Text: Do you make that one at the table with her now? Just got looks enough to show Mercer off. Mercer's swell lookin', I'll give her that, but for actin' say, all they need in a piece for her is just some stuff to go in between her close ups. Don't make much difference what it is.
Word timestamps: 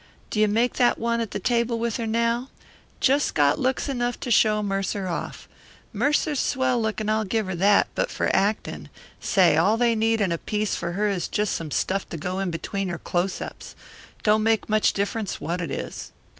Do 0.31 0.39
you 0.39 0.47
make 0.47 0.77
that 0.77 0.97
one 0.97 1.19
at 1.21 1.29
the 1.29 1.37
table 1.39 1.77
with 1.77 1.97
her 1.97 2.07
now? 2.07 2.49
Just 2.99 3.35
got 3.35 3.59
looks 3.59 3.87
enough 3.87 4.19
to 4.21 4.31
show 4.31 4.63
Mercer 4.63 5.07
off. 5.07 5.47
Mercer's 5.93 6.39
swell 6.39 6.81
lookin', 6.81 7.07
I'll 7.07 7.23
give 7.23 7.45
her 7.45 7.53
that, 7.57 7.87
but 7.93 8.09
for 8.09 8.35
actin' 8.35 8.89
say, 9.19 9.57
all 9.57 9.77
they 9.77 9.93
need 9.93 10.19
in 10.19 10.31
a 10.31 10.39
piece 10.39 10.73
for 10.75 10.93
her 10.93 11.07
is 11.07 11.27
just 11.27 11.53
some 11.53 11.69
stuff 11.69 12.09
to 12.09 12.17
go 12.17 12.39
in 12.39 12.49
between 12.49 12.89
her 12.89 12.97
close 12.97 13.41
ups. 13.41 13.75
Don't 14.23 14.41
make 14.41 14.67
much 14.67 14.93
difference 14.93 15.39
what 15.39 15.61
it 15.61 15.69
is. 15.69 16.11